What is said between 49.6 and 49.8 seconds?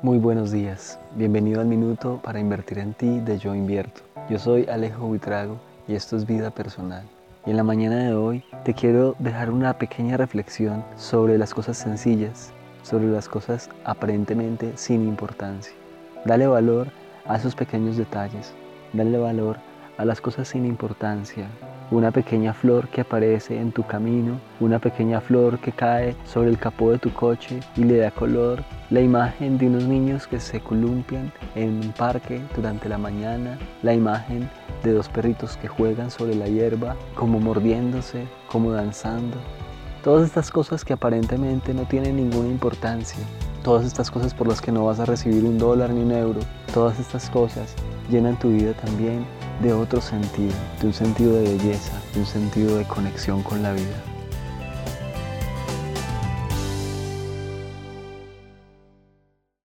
de